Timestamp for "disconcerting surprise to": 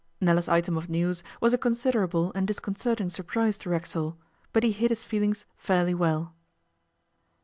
2.47-3.69